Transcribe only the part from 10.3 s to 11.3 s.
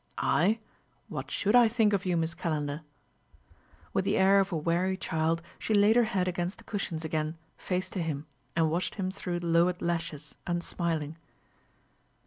unsmiling.